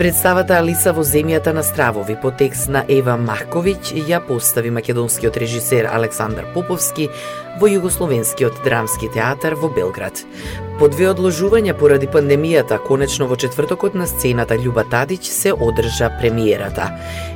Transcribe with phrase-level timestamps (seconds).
[0.00, 5.90] Представата Алиса во земјата на стравови по текст на Ева Марковиќ ја постави македонскиот режисер
[5.92, 7.10] Александар Поповски
[7.60, 10.24] во Југословенскиот драмски театар во Белград.
[10.80, 16.88] По две одложувања поради пандемијата, конечно во четвртокот на сцената Љуба Тадиќ се одржа премиерата.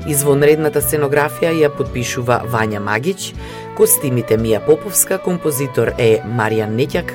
[0.09, 3.35] Извонредната сценографија ја подпишува Вања Магиќ,
[3.77, 7.13] костимите Мија Поповска, композитор е Маријан Неќак,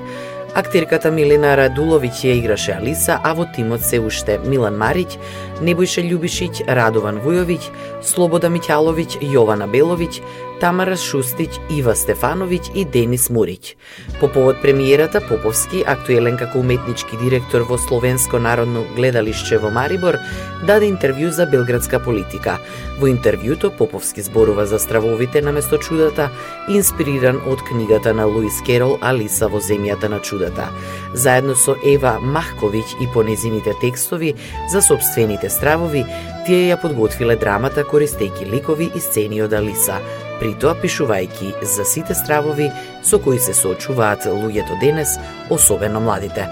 [0.57, 5.19] Актерката Милена Радуловиќ ја играше Алиса, а во тимот се уште Милан Мариќ,
[5.59, 7.65] Небојше Љубишиќ, Радован Вујовиќ,
[8.05, 10.21] Слобода Миќаловиќ, Јована Беловиќ,
[10.59, 13.75] Тамара Шустиć, Ива Стефановиќ и Денис Мурич.
[14.19, 20.19] По повод премиерата, Поповски, актуелен како уметнички директор во Словенско народно гледалиште во Марибор,
[20.67, 22.57] даде интервју за белградска политика.
[22.99, 26.29] Во интервјуто Поповски зборува за стравовите на место чудата,
[26.67, 30.67] инспириран од книгата на Луис Керол Алиса во земјата на чудата.
[31.13, 34.35] Заедно со Ева Махковиќ и понезините текстови
[34.71, 36.05] за собствените стравови,
[36.45, 39.99] тие ја подготвиле драмата користејќи ликови и сцени од Алиса,
[40.39, 42.71] при тоа пишувајќи за сите стравови
[43.03, 45.17] со кои се соочуваат луѓето денес,
[45.49, 46.47] особено младите.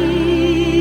[0.00, 0.79] ti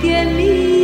[0.00, 0.77] 甜蜜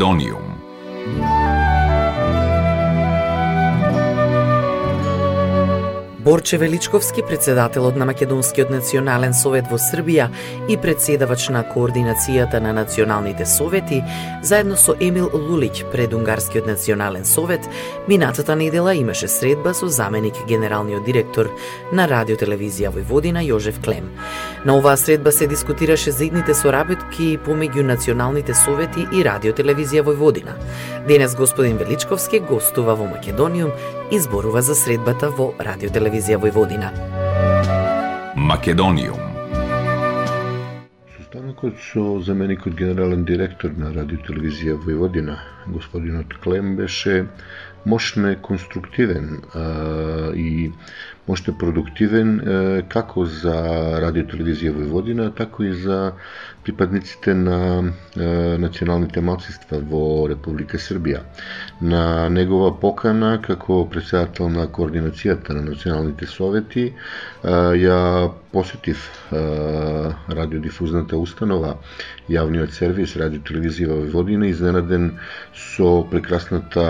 [0.00, 0.39] Македониум.
[6.30, 10.28] Борче Величковски, председателот на Македонскиот национален совет во Србија
[10.70, 13.98] и председавач на координацијата на националните совети,
[14.42, 17.66] заедно со Емил Лулиќ пред Унгарскиот национален совет,
[18.06, 21.50] минатата недела имаше средба со заменик генералниот директор
[21.92, 24.06] на Радиотелевизија Војводина Јожев Клем.
[24.64, 30.54] На оваа средба се дискутираше заидните соработки помеѓу националните совети и Радиотелевизија Војводина.
[31.08, 33.74] Денес господин Величковски гостува во Македониум
[34.12, 36.88] и зборува за средбата во Радио Телевизија Војводина.
[38.34, 39.20] Македониум.
[41.14, 45.36] Состанокот со заменикот генерален директор на Радио Телевизија Војводина,
[45.68, 47.26] господинот Клем, беше
[47.86, 50.72] мощне конструктивен а, и
[51.30, 52.30] моште продуктивен
[52.90, 53.54] како за
[54.02, 55.98] Радио Телевизија Војводина, така и за
[56.64, 57.58] припадниците на
[58.58, 61.22] националните малцинства во Република Србија.
[61.82, 66.88] На негова покана како председател на координацијата на националните совети
[67.44, 68.00] ја
[68.52, 71.76] посетив радиодифузната установа
[72.28, 75.12] јавниот сервис Радио Телевизија во Војводина изненаден
[75.54, 76.88] со прекрасната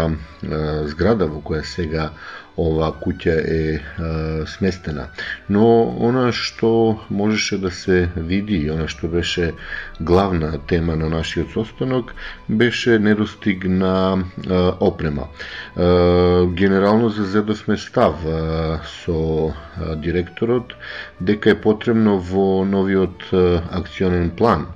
[0.94, 2.10] зграда во која сега
[2.58, 5.08] ова куќа е а, сместена.
[5.48, 5.64] Но
[5.98, 9.52] она што можеше да се види, она што беше
[10.00, 12.12] главна тема на нашиот состанок,
[12.48, 15.28] беше недостиг на а, опрема.
[15.76, 19.54] А, генерално зазедовме став а, со
[19.96, 20.74] директорот
[21.20, 24.66] дека е потребно во новиот акционен план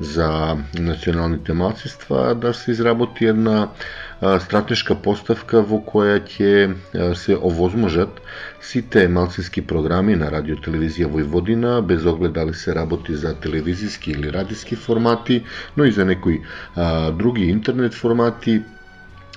[0.00, 3.68] за националните малцинства да се изработи една
[4.20, 8.20] стратешка поставка во која ќе се овозможат
[8.60, 14.32] сите малцински програми на радио телевизија Војводина, без оглед дали се работи за телевизиски или
[14.32, 15.42] радиски формати,
[15.76, 16.40] но и за некои
[16.76, 18.62] а, други интернет формати,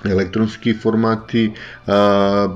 [0.04, 1.52] електронски формати,
[1.86, 2.48] а,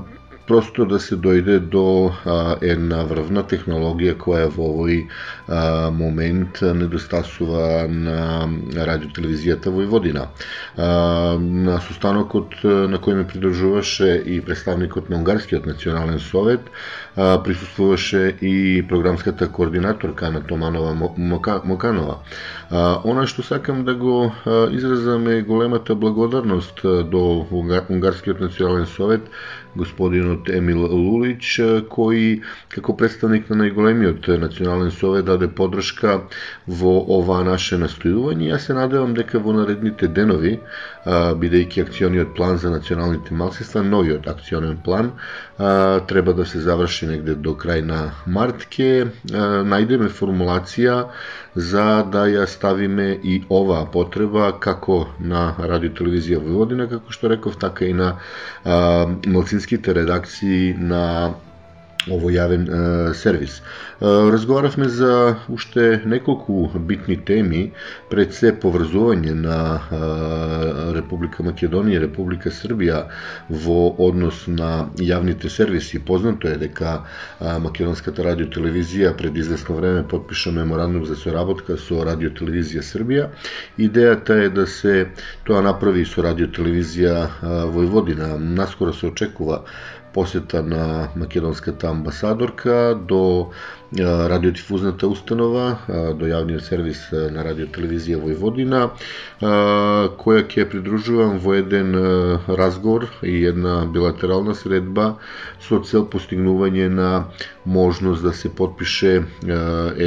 [0.47, 4.99] просто да се дојде до а, една врвна технологија која во овој
[5.47, 10.27] а, момент недостасува на радиотелевизијата Војводина.
[10.77, 16.61] А, на состанокот на кој ме придржуваше и представникот на Унгарскиот национален совет,
[17.15, 20.93] а, присуствуваше и програмската координаторка на Томанова
[21.65, 22.19] Моканова.
[22.69, 24.31] А, она што сакам да го
[24.71, 27.47] изразам е големата благодарност до
[27.89, 29.29] Унгарскиот национален совет
[29.75, 31.55] господинот Емил Лулич,
[31.91, 32.41] кој
[32.73, 36.17] како представник на најголемиот национален совет даде подршка
[36.67, 38.51] во ова наше настојување.
[38.53, 40.57] Јас се надевам дека во наредните денови,
[41.05, 45.11] бидејќи акциониот план за националните малцинства, новиот акционен план,
[46.07, 48.89] треба да се заврши негде до крај на март, ке
[49.65, 50.97] најдеме формулација
[51.55, 57.57] за да ја ставиме и оваа потреба како на радио телевизија Војводина, како што реков,
[57.57, 58.15] така и на
[59.27, 61.03] малцинските редакции на
[62.11, 63.61] овој јавен е, сервис.
[64.01, 67.71] Разговаравме за уште неколку битни теми,
[68.09, 69.59] пред се поврзување на
[70.95, 73.05] Република Македонија и Република Србија
[73.49, 75.99] во однос на јавните сервиси.
[75.99, 76.97] Познато е дека
[77.39, 83.29] Македонската радиотелевизија пред известно време подпиша меморандум за соработка со Радиотелевизија Србија.
[83.79, 85.07] Идејата е да се
[85.47, 87.15] тоа направи со Радиотелевизија
[87.71, 88.35] Војводина.
[88.37, 89.63] Наскоро се очекува
[90.15, 93.51] посета на македонската амбасадорка до
[94.31, 95.65] радиодифузната установа,
[96.19, 98.81] до јавниот сервис на радиотелевизија Војводина,
[100.23, 101.91] која ќе придружувам во еден
[102.61, 105.09] разговор и една билатерална средба
[105.67, 107.09] со цел постигнување на
[107.65, 109.17] можност да се подпише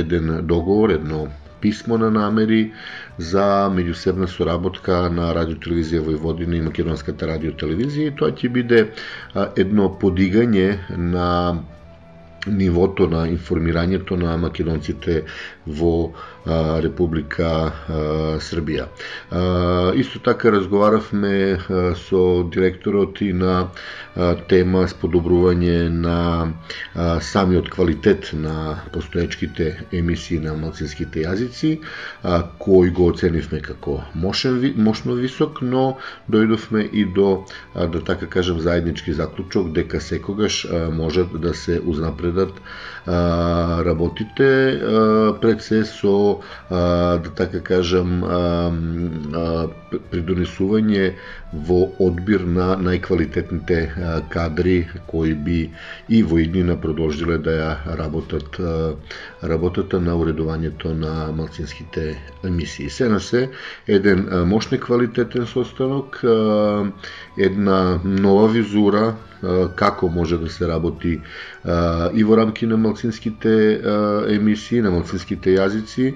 [0.03, 1.27] еден договор, едно
[1.61, 2.73] писмо на намери
[3.19, 8.85] за меѓусебна соработка на радиотелевизија Војводина и Македонската радиотелевизија и тоа ќе биде
[9.57, 11.29] едно подигање на
[12.47, 15.23] нивото на информирањето на македонците
[15.67, 15.93] во
[16.47, 17.73] Република
[18.41, 18.87] Србија.
[19.95, 21.59] Исто така разговаравме
[22.09, 23.69] со директорот и на
[24.49, 26.19] тема сподобрување на
[27.21, 31.75] самиот квалитет на постоечките емисии на малцинските јазици,
[32.59, 35.99] кој го оценивме како мошен, мошно висок, но
[36.31, 42.53] дојдовме и до, да така кажем, заеднички заклучок дека секогаш можат да се узнапредат
[43.85, 44.81] работите
[45.41, 48.21] пред се со да така кажам
[50.11, 51.13] придонесување
[51.69, 53.79] во одбир на најквалитетните
[54.29, 55.71] кадри кои би
[56.09, 58.61] и во иднина продолжиле да ја работат
[59.43, 62.91] работата на уредувањето на малцинските емисии.
[62.91, 63.49] Се на се,
[63.87, 66.21] еден мощни квалитетен состанок,
[67.39, 69.15] една нова визура
[69.77, 71.21] како може да се работи?
[72.15, 73.81] И во рамки на малцинските
[74.35, 76.15] емисии, на малцинските јазици,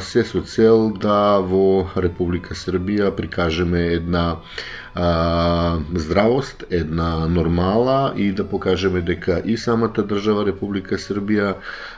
[0.00, 4.38] се со цел да во Република Србија прикажеме една
[4.94, 11.54] а, здравост, една нормала и да покажеме дека и самата држава Република Србија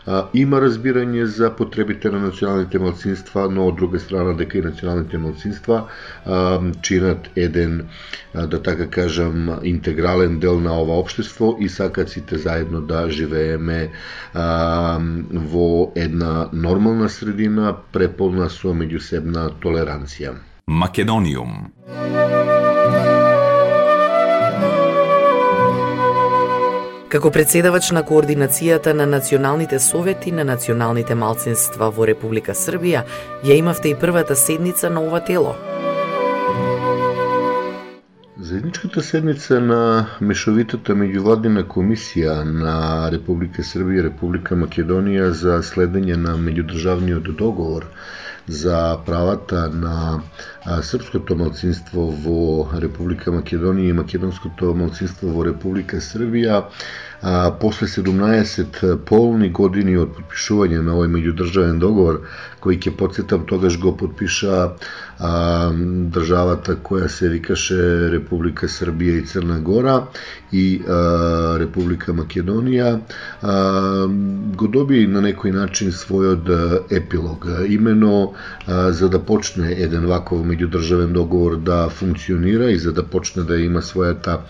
[0.07, 5.19] а, има разбирање за потребите на националните малцинства, но од друга страна дека и националните
[5.19, 5.85] малцинства
[6.27, 7.89] а, чинат еден,
[8.35, 13.91] а, да така кажам, интегрален дел на ова општество и сакат сите заедно да живееме
[14.35, 14.99] а,
[15.33, 20.35] во една нормална средина, преполна со меѓусебна толеранција.
[20.67, 21.73] Македониум
[27.11, 33.01] Како председавач на координацијата на националните совети на националните малцинства во Република Србија,
[33.43, 35.57] ја имавте и првата седница на ова тело.
[38.39, 39.81] Заедничката седница на
[40.21, 42.77] Мешовитата меѓувладина комисија на
[43.11, 47.91] Република Србија и Република Македонија за следење на меѓудржавниот договор
[48.47, 50.23] за правата на
[50.65, 56.67] српското малцинство во Република Македонија и македонското малцинство во Република Србија
[57.23, 62.23] а, после 17 полни години од подпишување на овој меѓудржавен договор,
[62.61, 64.77] кој ќе подсетам тогаш го подпиша
[65.19, 65.33] а,
[66.13, 69.97] државата која се викаше Република Србија и Црна Гора
[70.53, 72.93] и а, Република Македонија,
[73.41, 73.57] а,
[74.57, 77.47] го доби на некој начин својот епилог.
[77.69, 78.33] Имено
[78.67, 83.61] а, за да почне еден ваков меѓудржавен договор да функционира и за да почне да
[83.61, 84.41] има својата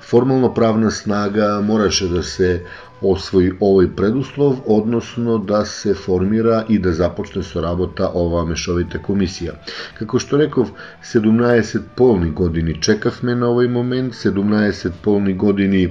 [0.00, 2.62] формално правна снага мораше да се
[3.02, 9.56] освои овој предуслов, односно да се формира и да започне со работа оваа мешовита комисија.
[9.98, 10.72] Како што реков,
[11.04, 15.84] 17 полни години чекавме на овој момент, 17 полни години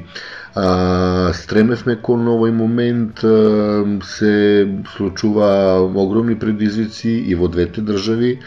[0.55, 8.39] а, стремевме кон овој момент, а, се случува огромни предизвици и во двете држави,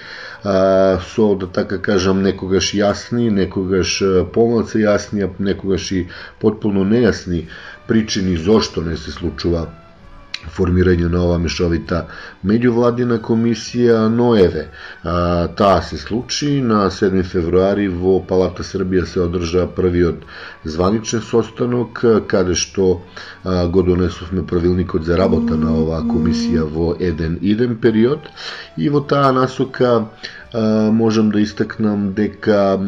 [0.42, 4.00] а, со, да така кажам, некогаш јасни, некогаш
[4.34, 6.06] помалце јасни, а некогаш и
[6.40, 7.44] потполно нејасни
[7.88, 9.66] причини зошто не се случува
[10.46, 12.04] формирање на ова мешовита
[12.46, 14.68] меѓувладина комисија, но еве,
[15.02, 20.24] а, таа се случи на 7 февруари во Палата Србија се одржа првиот
[20.64, 22.88] званичен состанок каде што
[23.44, 28.30] а, го донесовме правилникот за работа на оваа комисија во еден иден период.
[28.76, 30.10] И во таа насока
[30.92, 32.78] можам да истакнам дека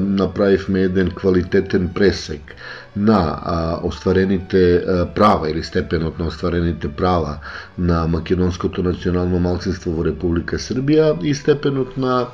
[0.00, 2.54] направивме еден квалитетен пресек
[2.96, 7.38] на а, остварените а, права или степенот на остварените права
[7.78, 12.26] на македонското национално малцинство во Република Србија и степенот на а,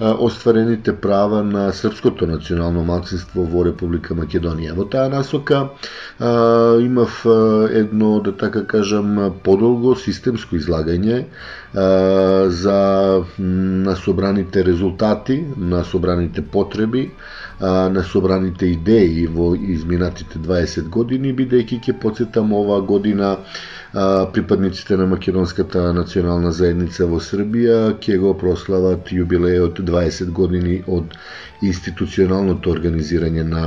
[0.00, 4.74] остварените права на српското национално малцинство во Република Македонија.
[4.74, 5.68] Во таа насока
[6.80, 7.24] имав
[7.72, 11.24] едно, да така кажам, подолго системско излагање
[12.48, 12.78] за
[13.38, 17.10] на собраните резултати, на собраните потреби,
[17.60, 23.36] на собраните идеи во изминатите 20 години, бидејќи ќе подсетам оваа година
[24.32, 31.16] припадниците на македонската национална заедница во Србија ќе го прослават јубилејот 20 години од
[31.62, 33.62] институционалното организирање на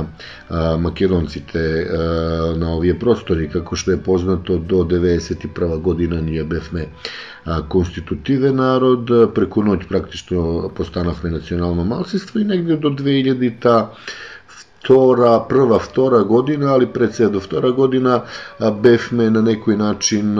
[0.48, 2.06] а, македонците а,
[2.56, 6.86] на овие простори, како што е познато до 91 година ние бевме
[7.44, 13.90] а, конститутивен народ, преку ноќ практично постанавме национално малцинство и негде до 2000-та
[14.82, 18.22] втора, прва, втора година, али пред се до втора година
[18.58, 20.34] бевме на некој начин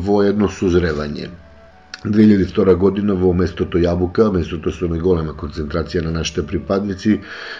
[0.00, 1.28] во едно сузревање.
[2.04, 7.16] 2002 година во местото Јабука, местото со најголема концентрација на нашите припадници,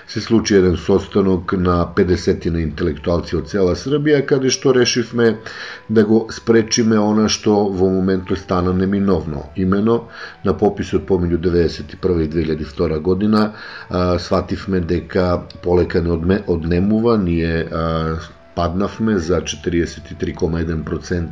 [0.06, 5.40] се случи еден состанок на 50 на интелектуалци од цела Србија, каде што решивме
[5.88, 9.48] да го спречиме она што во моментот стана неминовно.
[9.56, 10.04] Имено,
[10.44, 12.30] на пописот помеѓу 1991 и
[12.62, 13.52] 2002 година,
[13.90, 18.18] а, свативме дека полека не однемува, ние а,
[18.58, 21.28] паднавме за 43,1%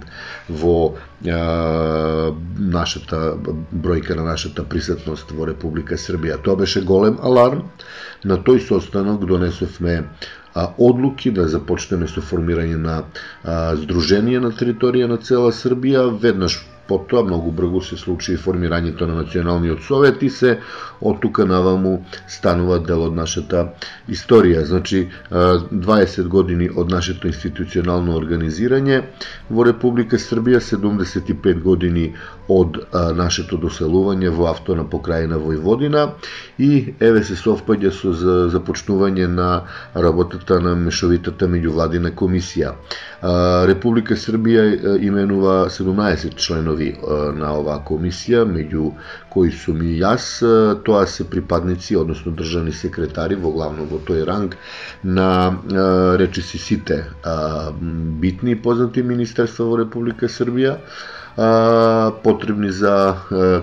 [0.62, 1.38] во е,
[2.78, 3.20] нашата
[3.74, 6.38] бројка на нашата присутност во Република Србија.
[6.42, 7.64] Тоа беше голем аларм.
[8.24, 10.04] На тој состанок донесовме
[10.78, 17.22] одлуки да започнеме со формирање на а, здружение на територија на цела Србија, веднаш потоа
[17.24, 20.58] многу брзо се случи и формирањето на Националниот совет и се
[21.00, 23.66] од тука наваму станува дел од нашата
[24.08, 24.62] историја.
[24.64, 29.02] Значи, 20 години од нашето институционално организирање
[29.50, 32.12] во Република Србија, 75 години
[32.48, 32.78] од
[33.16, 36.06] нашето доселување во автона покрајна Војводина
[36.58, 38.12] и еве се совпаѓа со
[38.54, 39.48] започнување на
[39.94, 42.74] работата на мешовитата меѓувладина комисија.
[43.66, 44.64] Република Србија
[45.02, 46.88] именува 17 членови
[47.38, 48.90] на оваа комисија, меѓу
[49.32, 50.28] кои сум и јас,
[50.86, 54.56] тоа се припадници, односно државни секретари во главно во тој ранг
[55.02, 55.30] на
[56.20, 57.02] речиси сите
[58.22, 60.76] битни и познати министерства во Република Србија,
[62.22, 63.16] потребни за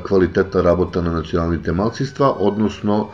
[0.04, 3.10] квалитетна работа на националните малцинства, односно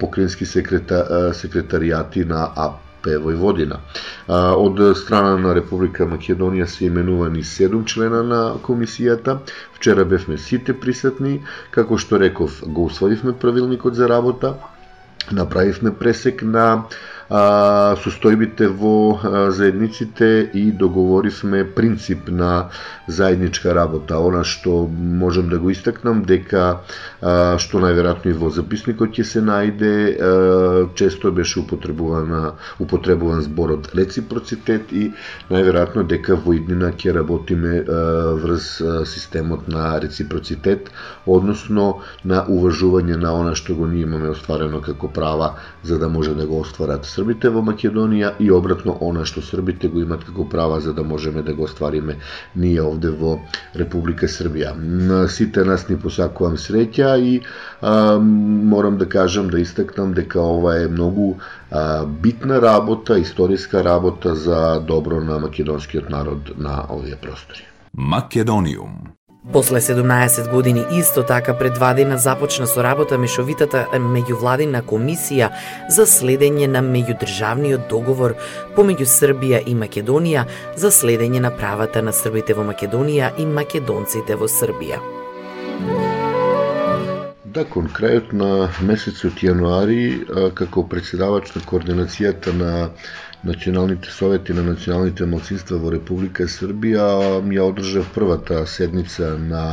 [0.00, 2.89] покрински секрета, секретаријати на АП.
[3.02, 3.78] Пе Војводина.
[4.28, 9.38] Од страна на Република Македонија се именувани седум члена на комисијата.
[9.74, 14.54] Вчера бевме сите присетни, како што реков, го усвоивме правилникот за работа,
[15.32, 16.66] направивме пресек на
[17.30, 22.70] а, состојбите во а, заедниците и договоривме принцип на
[23.06, 24.18] заедничка работа.
[24.18, 26.82] Она што можам да го истакнам дека
[27.22, 30.32] а, што најверојатно и во записникот ќе се најде а,
[30.98, 35.12] често беше употребувана употребуван зборот реципроцитет и
[35.50, 38.00] најверојатно дека во иднина ќе работиме а,
[38.42, 40.90] врз а, системот на реципроцитет,
[41.26, 46.34] односно на уважување на она што го ние имаме остварено како права за да може
[46.34, 50.80] да го остварат србите во Македонија и обратно она што србите го имат како права
[50.80, 52.16] за да можеме да го оствариме
[52.56, 53.36] ние овде во
[53.76, 54.72] Република Србија.
[54.76, 57.40] На сите нас ни посакувам среќа и
[57.80, 58.18] а,
[58.72, 61.34] морам да кажам да истакнам дека ова е многу
[61.70, 67.66] а, битна работа, историска работа за добро на македонскиот народ на овие простори.
[67.92, 69.19] Македониум
[69.52, 75.48] После 17 години исто така пред два дена започна со работа мешовитата меѓувладина комисија
[75.88, 78.36] за следење на меѓудржавниот договор
[78.76, 80.44] помеѓу Србија и Македонија
[80.76, 85.00] за следење на правата на србите во Македонија и македонците во Србија.
[87.50, 92.90] Да, кон крајот на месецот јануари, како председавач на координацијата на
[93.44, 97.08] националните совети на националните малцинства во Република Србија
[97.56, 99.64] ја одржа првата седница на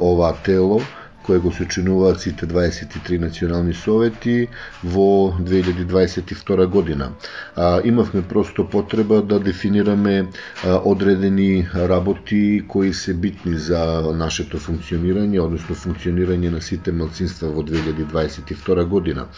[0.00, 0.80] ова тело
[1.28, 4.48] кое го сочинуваат сите 23 национални совети
[4.84, 7.10] во 2022 година.
[7.56, 10.26] А, имавме просто потреба да дефинираме
[10.64, 13.82] а, одредени работи кои се битни за
[14.16, 19.28] нашето функционирање, односно функционирање на сите малцинства во 2022 година.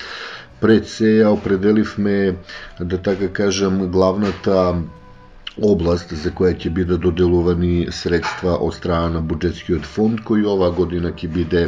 [0.61, 2.37] Пред се ја определивме,
[2.81, 4.83] да така кажам, главната
[5.59, 11.13] област за која ќе бидат доделувани средства од страна на буџетскиот фонд, кој ова година
[11.13, 11.67] ќе биде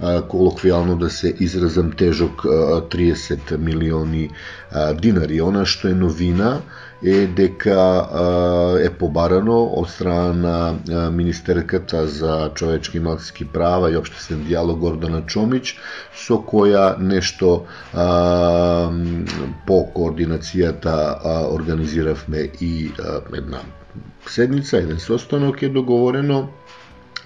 [0.00, 2.42] колоквијално да се изразам тежок
[2.90, 4.28] 30 милиони
[5.00, 5.40] динари.
[5.40, 6.60] Она што е новина
[7.04, 7.80] е дека
[8.80, 15.22] е побарано од страна на Министерката за човечки и малцински права и општествен диалог Гордана
[15.26, 15.76] Чомич,
[16.16, 17.66] со која нешто
[19.66, 20.96] по координацијата
[21.52, 22.90] организиравме и
[23.36, 23.60] една
[24.26, 26.48] седница, еден состанок е договорено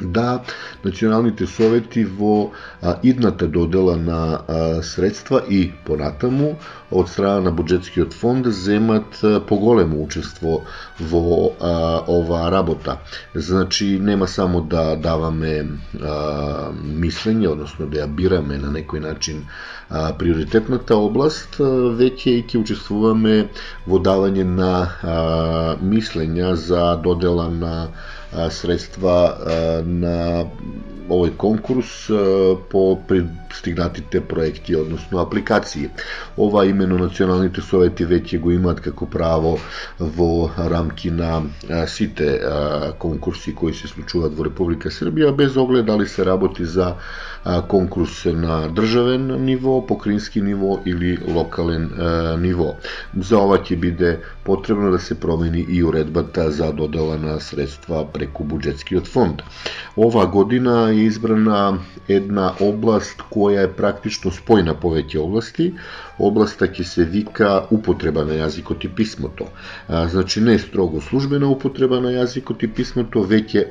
[0.00, 0.42] да
[0.84, 2.50] националните совети во
[2.82, 6.56] а, идната додела на а, средства и понатаму
[6.90, 10.62] од страна на буџетскиот фонд земат поголемо учество
[11.00, 12.98] во а, оваа работа.
[13.34, 15.66] Значи нема само да даваме
[16.00, 19.44] а, мислење, односно да ја бираме на некој начин
[19.90, 23.48] а, приоритетната област, веќе и ќе учествуваме
[23.86, 27.74] во давање на а, мислења за додела на
[28.50, 30.44] средства на
[31.08, 32.10] овој конкурс
[32.68, 35.88] по пристигнатите проекти, односно апликации.
[36.36, 39.56] Ова имено националните совети веќе го имаат како право
[39.98, 41.40] во рамки на
[41.88, 42.28] сите
[43.00, 46.94] конкурси кои се случуваат во Република Србија, без оглед дали се работи за
[47.68, 51.90] конкурс на државен ниво, покрински ниво или локален
[52.40, 52.74] ниво.
[53.18, 58.44] За ова ќе биде потребно да се промени и уредбата за додела на средства преку
[58.44, 59.42] буџетскиот фонд.
[59.96, 65.72] Ова година е избрана една област која е практично спојна повеќе области.
[66.18, 69.46] Областа ќе се вика употреба на јазикот и писмото.
[69.88, 73.68] Значи не е строго службена употреба на јазикот и писмото, веќе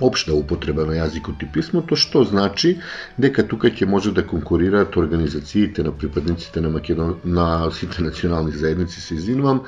[0.00, 2.78] општа употреба на јазикот и писмото, што значи
[3.18, 7.16] дека тука ќе може да конкурираат организациите на припадниците на Македон...
[7.24, 9.62] на сите национални заедници, се извинувам,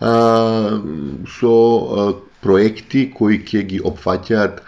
[0.00, 0.80] а,
[1.38, 4.60] со а, проекти кои ќе ги опфаќаат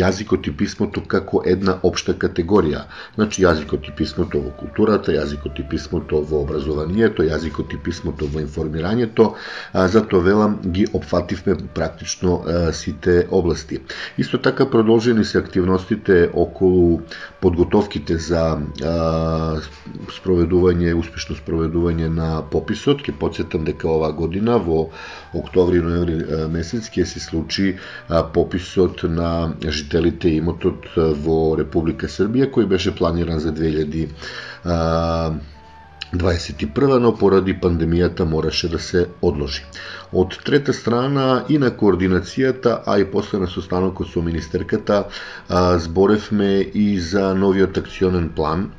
[0.00, 2.84] јазикот и писмото како една општа категорија.
[3.16, 8.40] Значи јазикот и писмото во културата, јазикот и писмото во образованието, јазикот и писмото во
[8.44, 9.32] информирањето,
[9.74, 12.40] затоа велам ги опфативме практично
[12.72, 13.80] сите области.
[14.18, 17.00] Исто така продолжени се активностите околу
[17.40, 18.42] подготовките за
[20.16, 23.02] спроведување, успешно спроведување на пописот.
[23.06, 24.88] Ке подсетам дека оваа година во
[25.38, 27.76] октомври ноември месец ќе се случи
[28.34, 35.57] пописот на жителите имотот во Република Србија кој беше планиран за 2000
[36.12, 39.64] 21 но поради пандемијата мораше да се одложи.
[40.12, 45.04] Од трета страна и на координацијата, а и после на состанокот со министерката,
[45.84, 48.70] зборевме и за новиот акционен план,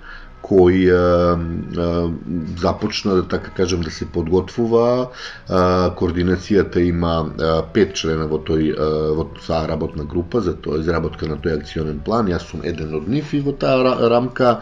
[0.41, 0.97] кој а,
[1.37, 2.09] а,
[2.57, 5.09] започна да така кажем да се подготвува.
[5.49, 10.79] А, координацијата има а, пет члена во тој а, во таа работна група за тоа
[10.81, 12.31] изработка на тој акционен план.
[12.31, 14.61] Јас сум еден од нив и во таа рамка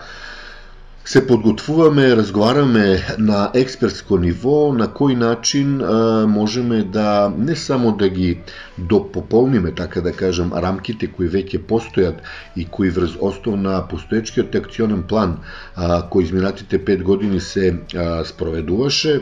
[1.08, 8.10] се подготвуваме, разговараме на експертско ниво на кој начин а, можеме да не само да
[8.10, 8.42] ги
[8.78, 12.20] допополниме, така да кажем, рамките кои веќе постојат
[12.60, 15.40] и кои врз основ на постоечкиот акционен план
[15.76, 19.22] а, кој изминатите пет години се а, спроведуваше,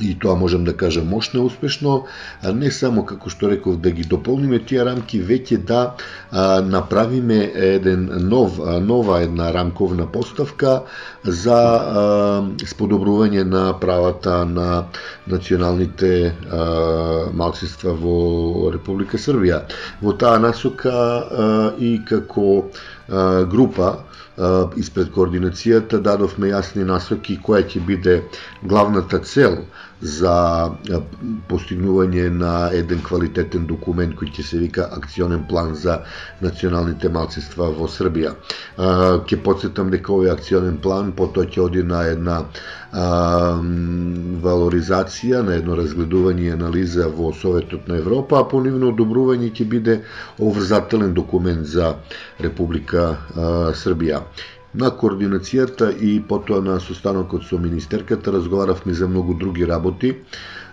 [0.00, 2.04] и тоа можем да кажем мощно успешно,
[2.42, 5.94] а не само како што реков да ги дополниме тие рамки, веќе да
[6.30, 10.82] а, направиме еден нов нова една рамковна поставка
[11.24, 12.04] за а,
[12.66, 14.86] сподобрување на правата на
[15.26, 19.64] националните а, малцинства во Република Србија.
[20.02, 21.46] Во таа насока а,
[21.78, 22.64] и како
[23.08, 23.94] а, група
[24.76, 28.14] испред координацијата дадовме јасни насоки која ќе биде
[28.62, 29.60] главната цел
[30.00, 30.70] за
[31.48, 35.98] постигнување на еден квалитетен документ кој ќе се вика акционен план за
[36.42, 38.34] националните малцинства во Србија.
[38.78, 42.40] Ќе подсетам дека овој акционен план потоа ќе оди на една
[42.92, 43.06] а,
[44.46, 50.00] валоризација, на едно разгледување и анализа во Советот на Европа, а понивно одобрување ќе биде
[50.38, 51.94] обврзателен документ за
[52.40, 54.22] Република а, Србија.
[54.74, 60.16] На координацијата и потоа на состанокот со министерката разговаравме за многу други работи.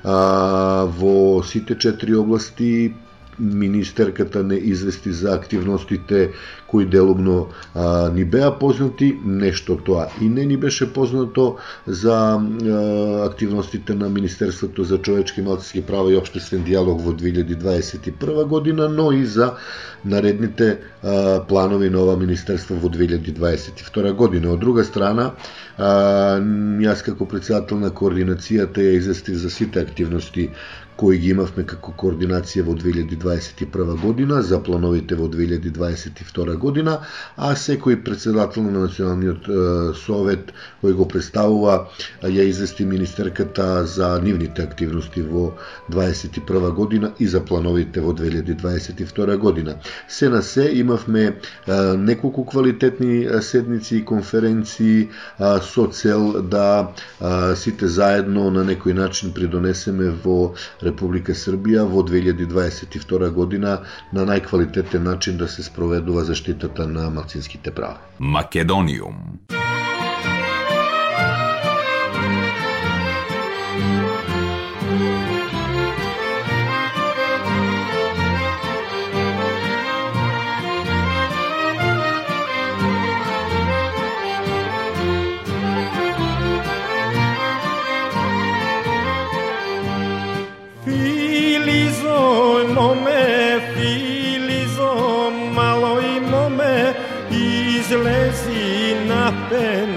[0.04, 2.94] А, во сите четири области
[3.40, 6.30] министерката не извести за активностите
[6.68, 13.26] кои делумно а, ни беа познати, нешто тоа и не ни беше познато за а,
[13.26, 19.12] активностите на Министерството за човечки и малцински права и обштествен диалог во 2021 година, но
[19.12, 19.54] и за
[20.06, 24.54] наредните а, планови на ова Министерство во 2022 година.
[24.54, 25.32] Од друга страна,
[25.78, 26.40] а,
[26.82, 30.50] јас како председател на координацијата ја известив за сите активности
[31.02, 37.00] кои ги имавме како координација во 2021 година, за плановите во 2022 година,
[37.38, 39.50] а секој председател на Националниот
[39.98, 40.52] совет
[40.84, 41.88] кој го представува
[42.22, 45.48] ја извести министерката за нивните активности во
[45.90, 49.76] 2021 година и за плановите во 2022 година.
[50.08, 51.38] Се на се имавме
[51.98, 55.10] неколку квалитетни седници и конференции
[55.40, 56.94] со цел да
[57.56, 60.54] сите заедно на некој начин придонесеме во
[60.92, 63.80] Република Србија во 2022 година
[64.14, 67.98] на најквалитетен начин да се спроведува заштитата на малцинските права.
[68.20, 69.40] Македониум
[99.52, 99.91] been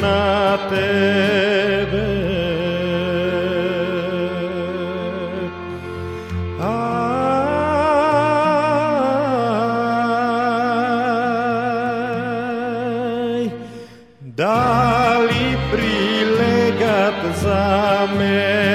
[0.00, 2.06] na tebe.
[13.36, 13.50] Aj,
[14.36, 17.64] da li prilegat za
[18.18, 18.65] mene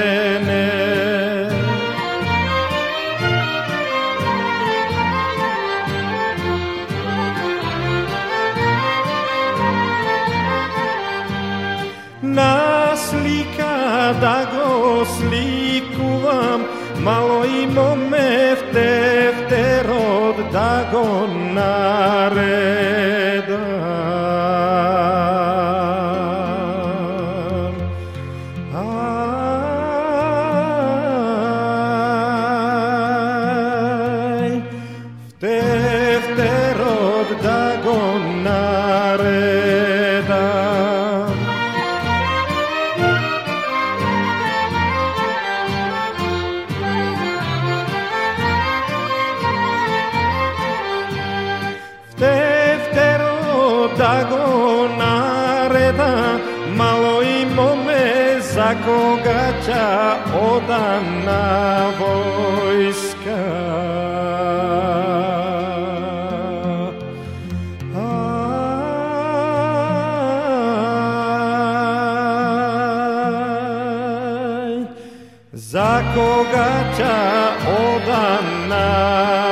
[18.72, 20.88] имаме втевтерот да
[55.96, 56.38] gleda,
[56.76, 63.42] malo imome za koga ća odana vojska.
[75.52, 77.18] za koga ťa
[77.64, 79.51] odám nám.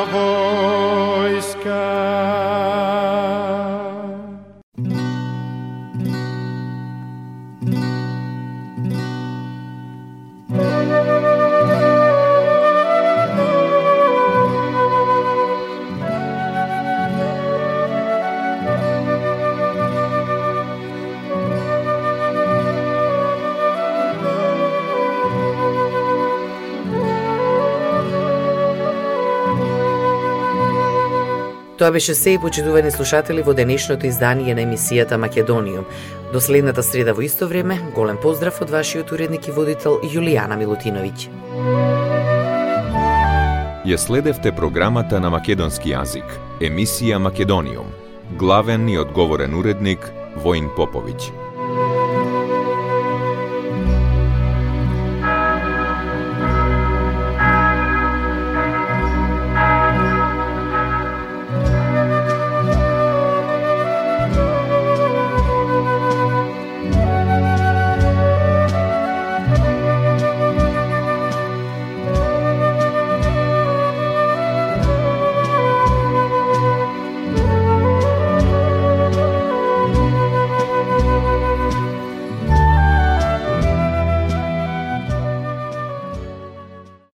[31.81, 35.87] Тоа беше се и почитувани слушатели во денешното издание на емисијата Македониум.
[36.33, 41.33] До следната среда во исто време, голем поздрав од вашиот уредник и водител Јулијана Милутиновиќ.
[43.89, 46.29] Ја следевте програмата на македонски јазик,
[46.61, 47.89] емисија Македониум.
[48.37, 50.05] Главен и одговорен уредник
[50.37, 51.40] Воин Поповиќ.